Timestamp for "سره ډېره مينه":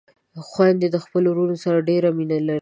1.65-2.37